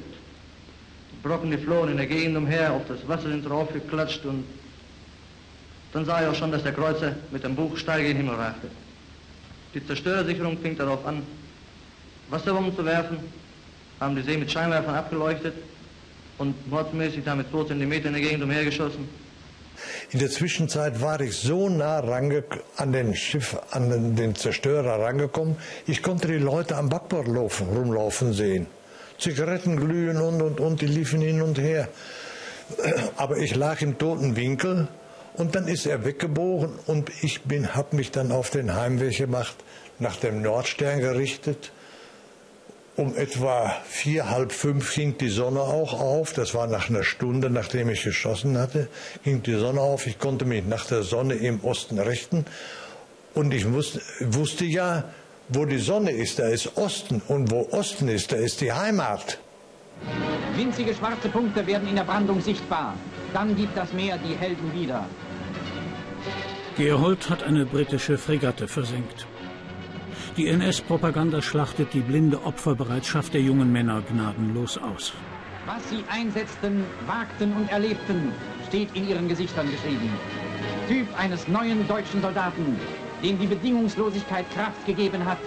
[1.21, 4.43] Brocken, die flohen in der Gegend umher, auf das Wasser sind drauf geklatscht und
[5.93, 8.35] dann sah ich auch schon, dass der Kreuzer mit dem Buch steil in den Himmel
[8.35, 8.67] ragte.
[9.73, 11.21] Die Zerstörersicherung fing darauf an,
[12.29, 13.17] Wasserbomben zu werfen,
[13.99, 15.53] haben die See mit Scheinwerfern abgeleuchtet
[16.37, 19.07] und mordsmäßig damit 2 cm in der Gegend umhergeschossen.
[20.13, 25.55] In der Zwischenzeit war ich so nah an den Schiff, an den, den Zerstörer rangekommen,
[25.87, 28.67] ich konnte die Leute am Backbord laufen, rumlaufen sehen.
[29.17, 31.87] Zigaretten glühen und und und, die liefen hin und her.
[33.15, 34.89] Aber ich lag im toten Winkel
[35.35, 37.39] und dann ist er weggebogen und ich
[37.73, 39.55] habe mich dann auf den Heimweg gemacht,
[39.99, 41.71] nach dem Nordstern gerichtet
[42.97, 46.33] um etwa vier, halb fünf ging die Sonne auch auf.
[46.33, 48.87] Das war nach einer Stunde, nachdem ich geschossen hatte,
[49.23, 50.07] ging die Sonne auf.
[50.07, 52.45] Ich konnte mich nach der Sonne im Osten richten.
[53.33, 55.05] Und ich wusste, wusste ja,
[55.47, 57.21] wo die Sonne ist, da ist Osten.
[57.27, 59.39] Und wo Osten ist, da ist die Heimat.
[60.55, 62.95] Winzige schwarze Punkte werden in der Brandung sichtbar.
[63.33, 65.05] Dann gibt das Meer die Helden wieder.
[66.77, 69.25] Gerold hat eine britische Fregatte versenkt.
[70.37, 75.11] Die NS-Propaganda schlachtet die blinde Opferbereitschaft der jungen Männer gnadenlos aus.
[75.65, 78.31] Was sie einsetzten, wagten und erlebten,
[78.69, 80.09] steht in ihren Gesichtern geschrieben.
[80.87, 82.77] Typ eines neuen deutschen Soldaten,
[83.21, 85.37] dem die Bedingungslosigkeit Kraft gegeben hat,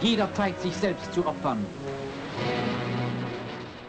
[0.00, 1.66] jederzeit sich selbst zu opfern.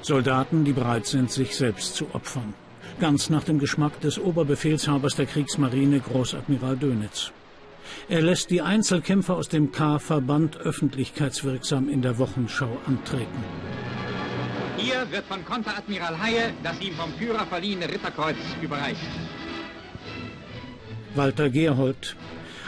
[0.02, 2.56] Soldaten, die bereit sind, sich selbst zu opfern.
[3.00, 7.32] Ganz nach dem Geschmack des Oberbefehlshabers der Kriegsmarine, Großadmiral Dönitz.
[8.08, 13.44] Er lässt die Einzelkämpfer aus dem K-Verband öffentlichkeitswirksam in der Wochenschau antreten.
[14.78, 19.00] Hier wird von Konteradmiral Haie das ihm vom Führer verliehene Ritterkreuz überreicht.
[21.16, 22.16] Walter Gerhold,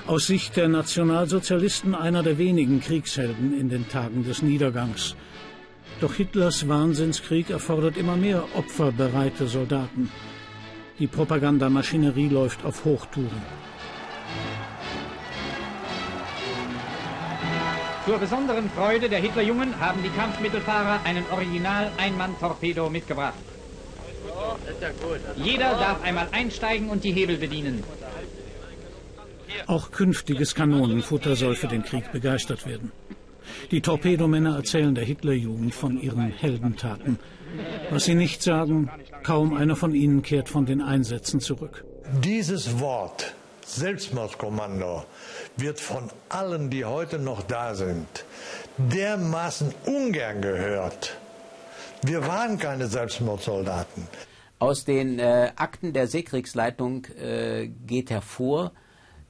[0.07, 5.15] aus Sicht der Nationalsozialisten einer der wenigen Kriegshelden in den Tagen des Niedergangs.
[6.01, 10.11] Doch Hitlers Wahnsinnskrieg erfordert immer mehr opferbereite Soldaten.
[10.99, 13.41] Die Propagandamaschinerie läuft auf Hochtouren.
[18.11, 23.39] Zur besonderen Freude der Hitlerjungen haben die Kampfmittelfahrer einen Original-Einmann-Torpedo mitgebracht.
[25.37, 27.85] Jeder darf einmal einsteigen und die Hebel bedienen.
[29.65, 32.91] Auch künftiges Kanonenfutter soll für den Krieg begeistert werden.
[33.71, 37.17] Die Torpedomänner erzählen der Hitlerjugend von ihren Heldentaten.
[37.91, 38.91] Was sie nicht sagen,
[39.23, 41.85] kaum einer von ihnen kehrt von den Einsätzen zurück.
[42.21, 43.35] Dieses Wort
[43.75, 45.05] Selbstmordkommando
[45.55, 48.25] wird von allen, die heute noch da sind,
[48.77, 51.17] dermaßen ungern gehört.
[52.03, 54.07] Wir waren keine Selbstmordsoldaten.
[54.59, 58.73] Aus den äh, Akten der Seekriegsleitung äh, geht hervor,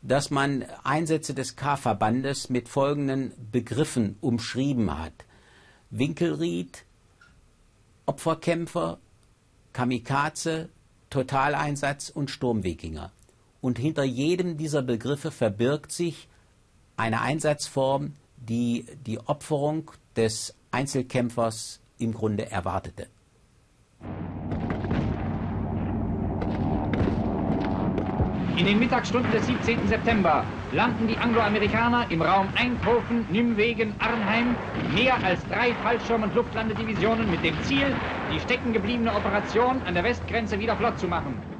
[0.02, 5.14] dass man Einsätze des K-Verbandes mit folgenden Begriffen umschrieben hat.
[5.92, 6.86] Winkelried,
[8.08, 8.98] Opferkämpfer,
[9.72, 10.70] Kamikaze,
[11.10, 13.12] Totaleinsatz und Sturmwikinger
[13.62, 16.28] und hinter jedem dieser Begriffe verbirgt sich
[16.97, 23.07] eine Einsatzform, die die Opferung des Einzelkämpfers im Grunde erwartete.
[28.57, 29.88] In den Mittagsstunden des 17.
[29.88, 34.55] September landen die Angloamerikaner im Raum Eindhoven, Nimwegen, Arnheim
[34.93, 37.95] mehr als drei Fallschirm- und Luftlandedivisionen mit dem Ziel,
[38.32, 41.51] die steckengebliebene Operation an der Westgrenze wieder flott zu machen.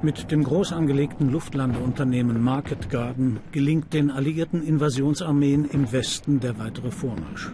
[0.00, 6.92] Mit dem groß angelegten Luftlandeunternehmen Market Garden gelingt den alliierten Invasionsarmeen im Westen der weitere
[6.92, 7.50] Vormarsch.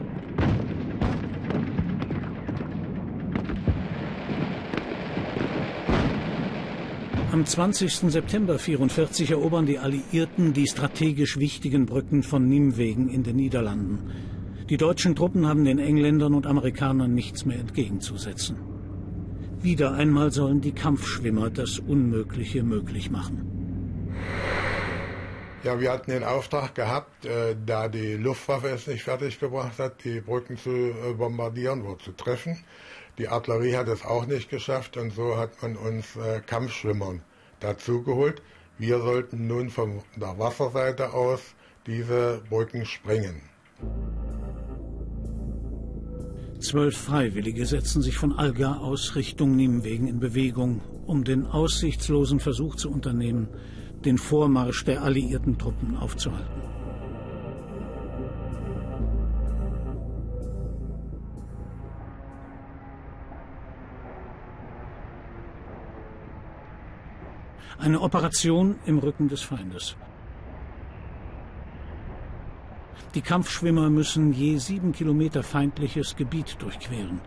[7.32, 8.12] Am 20.
[8.12, 14.10] September 1944 erobern die Alliierten die strategisch wichtigen Brücken von Nimwegen in den Niederlanden.
[14.68, 18.73] Die deutschen Truppen haben den Engländern und Amerikanern nichts mehr entgegenzusetzen.
[19.64, 24.12] Wieder einmal sollen die Kampfschwimmer das Unmögliche möglich machen.
[25.62, 30.20] Ja, wir hatten den Auftrag gehabt, äh, da die Luftwaffe es nicht fertiggebracht hat, die
[30.20, 32.62] Brücken zu äh, bombardieren oder zu treffen.
[33.16, 37.22] Die Artillerie hat es auch nicht geschafft und so hat man uns äh, Kampfschwimmern
[37.60, 38.42] dazugeholt.
[38.76, 41.40] Wir sollten nun von der Wasserseite aus
[41.86, 43.40] diese Brücken sprengen.
[46.64, 52.76] Zwölf Freiwillige setzen sich von Alga aus Richtung Nimwegen in Bewegung, um den aussichtslosen Versuch
[52.76, 53.48] zu unternehmen,
[54.06, 56.62] den Vormarsch der alliierten Truppen aufzuhalten.
[67.78, 69.96] Eine Operation im Rücken des Feindes.
[73.14, 77.20] Die Kampfschwimmer müssen je sieben Kilometer feindliches Gebiet durchqueren.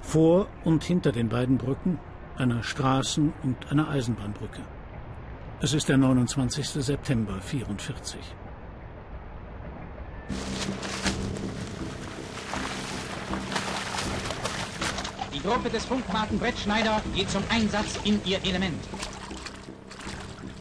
[0.00, 1.98] Vor und hinter den beiden Brücken,
[2.36, 4.62] einer Straßen- und einer Eisenbahnbrücke.
[5.60, 6.68] Es ist der 29.
[6.84, 8.20] September 1944.
[15.34, 18.78] Die Gruppe des Funkmarten Brett Schneider geht zum Einsatz in ihr Element.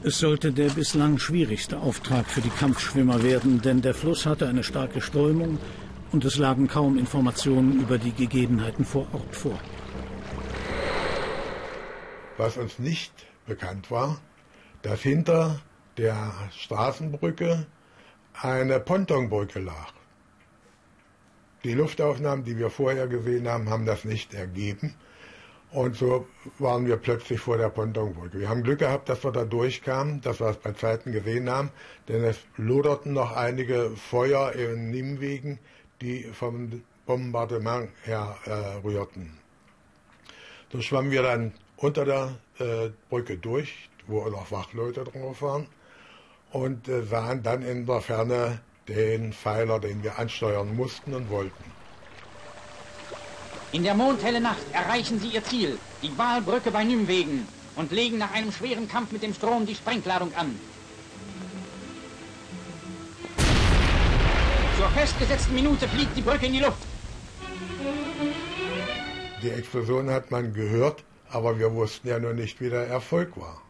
[0.04, 4.64] Es sollte der bislang schwierigste Auftrag für die Kampfschwimmer werden, denn der Fluss hatte eine
[4.64, 5.60] starke Strömung
[6.12, 9.60] und es lagen kaum Informationen über die Gegebenheiten vor Ort vor.
[12.38, 13.14] Was uns nicht
[13.46, 14.20] bekannt war,
[14.82, 15.62] dass hinter
[15.98, 17.68] der Straßenbrücke
[18.34, 19.94] eine Pontonbrücke lag.
[21.64, 24.96] Die Luftaufnahmen, die wir vorher gesehen haben, haben das nicht ergeben.
[25.72, 26.28] Und so
[26.60, 28.40] waren wir plötzlich vor der Pontonbrücke.
[28.40, 31.72] Wir haben Glück gehabt, dass wir da durchkamen, dass wir es bei Zeiten gesehen haben,
[32.10, 35.60] denn es loderten noch einige Feuer in Nimwegen,
[36.02, 39.38] die vom Bombardement her äh, rührten.
[40.74, 45.68] So schwammen wir dann unter der äh, Brücke durch, wo noch Wachleute drauf waren,
[46.52, 48.60] und äh, sahen dann in der Ferne
[48.90, 51.81] den Pfeiler, den wir ansteuern mussten und wollten.
[53.74, 57.48] In der mondhelle Nacht erreichen sie ihr Ziel, die Walbrücke bei Nymwegen,
[57.78, 60.54] und legen nach einem schweren Kampf mit dem Strom die Sprengladung an.
[64.78, 66.84] Zur festgesetzten Minute fliegt die Brücke in die Luft.
[69.42, 73.62] Die Explosion hat man gehört, aber wir wussten ja nur nicht, wie der Erfolg war.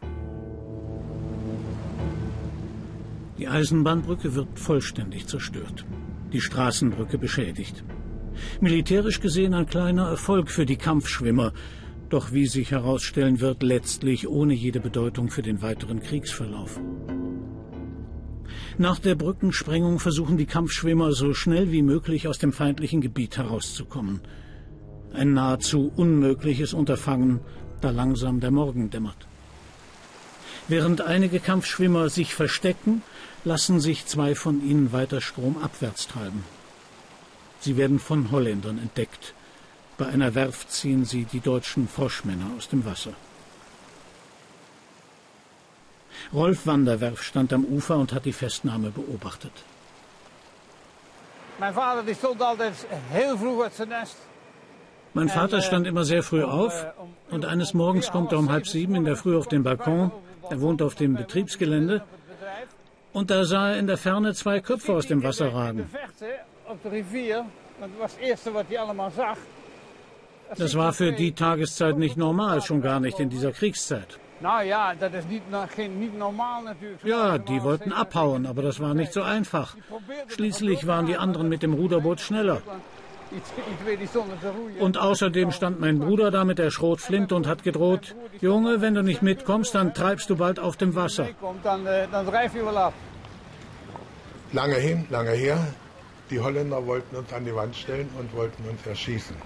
[3.38, 5.84] Die Eisenbahnbrücke wird vollständig zerstört,
[6.32, 7.84] die Straßenbrücke beschädigt.
[8.60, 11.52] Militärisch gesehen ein kleiner Erfolg für die Kampfschwimmer,
[12.08, 16.80] doch wie sich herausstellen wird, letztlich ohne jede Bedeutung für den weiteren Kriegsverlauf.
[18.78, 24.20] Nach der Brückensprengung versuchen die Kampfschwimmer so schnell wie möglich aus dem feindlichen Gebiet herauszukommen.
[25.12, 27.40] Ein nahezu unmögliches Unterfangen,
[27.80, 29.28] da langsam der Morgen dämmert.
[30.68, 33.02] Während einige Kampfschwimmer sich verstecken,
[33.44, 36.44] lassen sich zwei von ihnen weiter stromabwärts treiben.
[37.62, 39.34] Sie werden von Holländern entdeckt.
[39.96, 43.12] Bei einer Werft ziehen sie die deutschen Froschmänner aus dem Wasser.
[46.32, 49.52] Rolf Wanderwerf stand am Ufer und hat die Festnahme beobachtet.
[51.60, 52.74] Mein Vater die stond altijd
[53.10, 54.16] heel vroeg uit zijn nest.
[55.12, 56.86] Mein Vater stand immer sehr früh auf
[57.30, 60.10] und eines Morgens kommt er um halb sieben in der Früh auf den Balkon.
[60.50, 62.02] Er wohnt auf dem Betriebsgelände.
[63.12, 65.88] Und da sah er in der Ferne zwei Köpfe aus dem Wasser ragen.
[66.72, 67.44] Op de rivier,
[67.80, 69.38] dat was het eerste wat hij allemaal zag.
[70.56, 74.18] Das war für die Tageszeit nicht normal, schon gar nicht in dieser Kriegszeit.
[77.04, 79.76] Ja, die wollten abhauen, aber das war nicht so einfach.
[80.28, 82.62] Schließlich waren die anderen mit dem Ruderboot schneller.
[84.80, 89.02] Und außerdem stand mein Bruder da mit der Schrotflinte und hat gedroht, Junge, wenn du
[89.02, 91.28] nicht mitkommst, dann treibst du bald auf dem Wasser.
[94.52, 95.58] Lange hin, lange her.
[96.32, 99.36] Die Holländer wollten uns an die Wand stellen und wollten uns erschießen.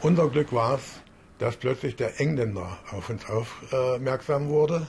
[0.00, 1.02] Unser Glück war es,
[1.38, 4.86] dass plötzlich der Engländer auf uns aufmerksam wurde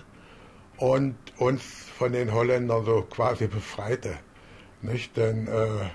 [0.78, 1.62] und uns
[1.98, 4.18] von den Holländern so quasi befreite.
[4.82, 5.18] Nicht?
[5.18, 5.90] Denn äh,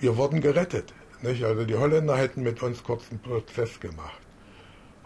[0.00, 0.92] wir wurden gerettet.
[1.22, 1.44] Nicht?
[1.44, 4.18] Also die Holländer hätten mit uns kurzen Prozess gemacht.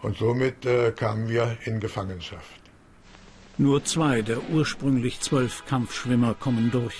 [0.01, 2.59] Und somit äh, kamen wir in Gefangenschaft.
[3.59, 6.95] Nur zwei der ursprünglich zwölf Kampfschwimmer kommen durch.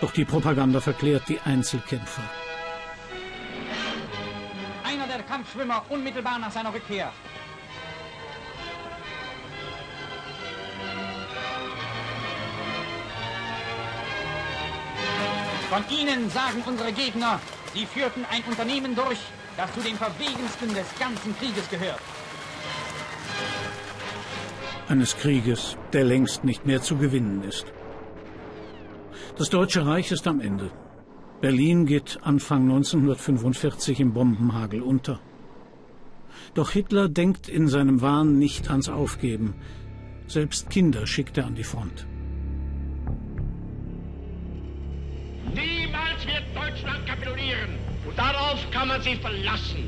[0.00, 2.22] Doch die Propaganda verklärt die Einzelkämpfer.
[4.84, 7.10] Einer der Kampfschwimmer unmittelbar nach seiner Rückkehr.
[15.70, 17.40] Von ihnen sagen unsere Gegner,
[17.74, 19.18] sie führten ein Unternehmen durch,
[19.56, 22.00] das zu den verwegensten des ganzen Krieges gehört.
[24.88, 27.66] Eines Krieges, der längst nicht mehr zu gewinnen ist.
[29.38, 30.70] Das Deutsche Reich ist am Ende.
[31.42, 35.20] Berlin geht Anfang 1945 im Bombenhagel unter.
[36.54, 39.54] Doch Hitler denkt in seinem Wahn nicht ans Aufgeben.
[40.26, 42.06] Selbst Kinder schickt er an die Front.
[45.54, 47.76] Niemals wird Deutschland kapitulieren.
[48.08, 49.84] Und darauf kann man sich verlassen.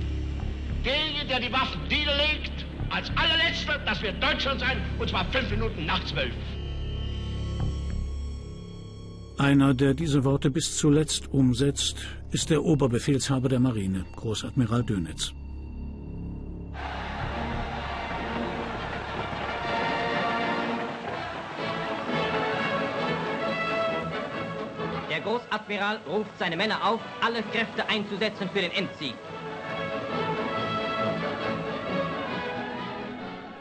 [0.84, 5.86] Derjenige, der die Waffen niederlegt, als allerletzter, das wird Deutschland sein, und zwar fünf Minuten
[5.86, 6.34] nach zwölf.
[9.38, 11.96] Einer, der diese Worte bis zuletzt umsetzt,
[12.32, 15.32] ist der Oberbefehlshaber der Marine, Großadmiral Dönitz.
[25.08, 29.14] Der Großadmiral ruft seine Männer auf, alle Kräfte einzusetzen für den Endsieg.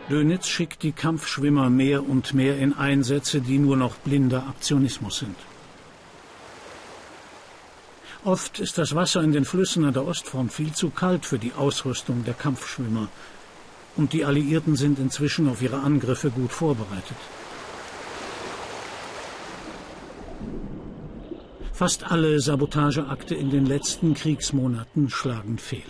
[0.09, 5.35] Dönitz schickt die Kampfschwimmer mehr und mehr in Einsätze, die nur noch blinder Aktionismus sind.
[8.27, 11.53] Oft ist das Wasser in den Flüssen an der Ostfront viel zu kalt für die
[11.53, 13.07] Ausrüstung der Kampfschwimmer.
[13.95, 17.15] Und die Alliierten sind inzwischen auf ihre Angriffe gut vorbereitet.
[21.71, 25.89] Fast alle Sabotageakte in den letzten Kriegsmonaten schlagen fehl.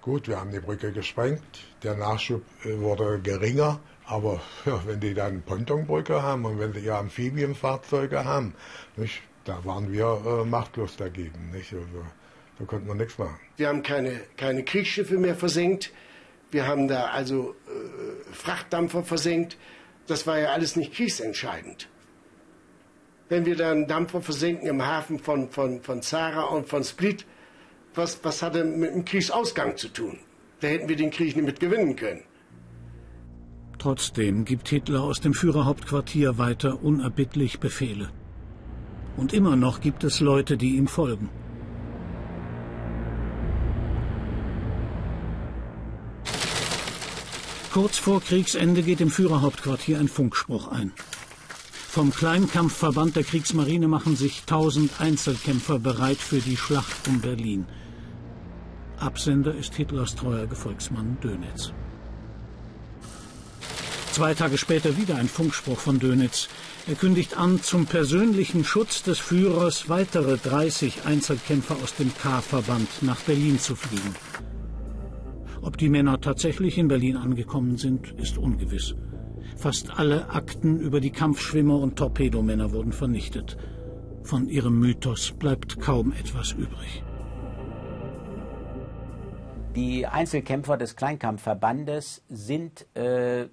[0.00, 1.42] Gut, wir haben die Brücke gesprengt,
[1.82, 6.80] der Nachschub äh, wurde geringer, aber ja, wenn die dann Pontonbrücke haben und wenn sie
[6.80, 8.54] ja Amphibienfahrzeuge haben,
[8.96, 11.50] nicht, da waren wir äh, machtlos dagegen.
[11.52, 11.72] Nicht?
[11.72, 12.04] Also,
[12.58, 13.38] da konnten wir nichts machen.
[13.56, 15.92] Wir haben keine, keine Kriegsschiffe mehr versenkt.
[16.50, 19.58] Wir haben da also äh, Frachtdampfer versenkt.
[20.06, 21.88] Das war ja alles nicht kriegsentscheidend.
[23.28, 27.26] Wenn wir dann Dampfer versenken im Hafen von, von, von Zara und von Split,
[27.94, 30.18] was, was hat er mit dem Kriegsausgang zu tun?
[30.60, 32.24] Da hätten wir den Krieg nicht mit gewinnen können.
[33.78, 38.08] Trotzdem gibt Hitler aus dem Führerhauptquartier weiter unerbittlich Befehle.
[39.16, 41.28] Und immer noch gibt es Leute, die ihm folgen.
[47.72, 50.92] Kurz vor Kriegsende geht im Führerhauptquartier ein Funkspruch ein.
[51.70, 57.66] Vom Kleinkampfverband der Kriegsmarine machen sich tausend Einzelkämpfer bereit für die Schlacht um Berlin.
[58.98, 61.72] Absender ist Hitlers treuer Gefolgsmann Dönitz.
[64.12, 66.48] Zwei Tage später wieder ein Funkspruch von Dönitz.
[66.88, 73.20] Er kündigt an, zum persönlichen Schutz des Führers weitere 30 Einzelkämpfer aus dem K-Verband nach
[73.20, 74.14] Berlin zu fliegen.
[75.62, 78.94] Ob die Männer tatsächlich in Berlin angekommen sind, ist ungewiss.
[79.56, 83.56] Fast alle Akten über die Kampfschwimmer und Torpedomänner wurden vernichtet.
[84.22, 87.02] Von ihrem Mythos bleibt kaum etwas übrig.
[89.74, 93.48] Die Einzelkämpfer des Kleinkampfverbandes sind äh,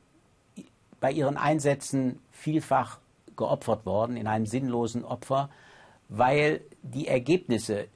[0.99, 2.99] bei ihren Einsätzen vielfach
[3.35, 5.49] geopfert worden, in einem sinnlosen Opfer,
[6.09, 7.87] weil die Ergebnisse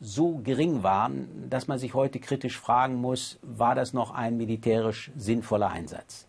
[0.00, 5.10] so gering waren, dass man sich heute kritisch fragen muss, war das noch ein militärisch
[5.16, 6.26] sinnvoller Einsatz?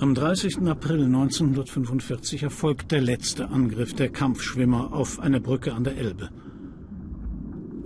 [0.00, 0.58] Am 30.
[0.68, 6.30] April 1945 erfolgt der letzte Angriff der Kampfschwimmer auf eine Brücke an der Elbe.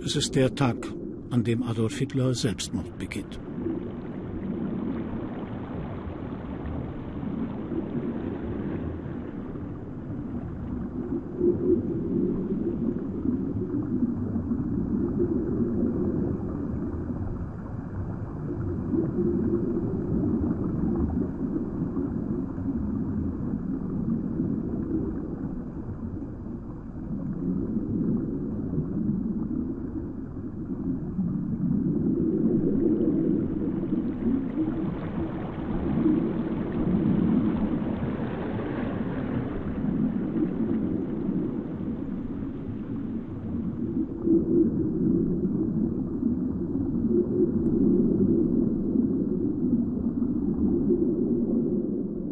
[0.05, 0.87] Es ist der Tag,
[1.31, 3.39] an dem Adolf Hitler Selbstmord begeht.